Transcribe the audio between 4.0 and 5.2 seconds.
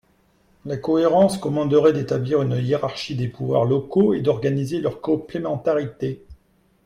et d’organiser leur